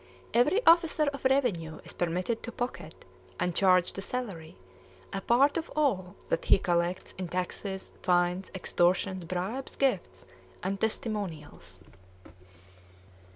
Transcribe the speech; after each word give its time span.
Every 0.33 0.65
officer 0.65 1.03
of 1.13 1.25
revenue 1.25 1.79
is 1.83 1.93
permitted 1.93 2.41
to 2.41 2.51
pocket, 2.51 3.05
and 3.39 3.53
"charge 3.55 3.91
to 3.91 4.01
salary," 4.01 4.57
a 5.13 5.21
part 5.21 5.57
of 5.57 5.69
all 5.75 6.15
that 6.27 6.45
he 6.45 6.57
collects 6.57 7.13
in 7.19 7.27
taxes, 7.27 7.91
fines, 8.01 8.49
extortions, 8.55 9.25
bribes, 9.25 9.75
gifts, 9.75 10.25
and 10.63 10.79
"testimonials." 10.81 11.83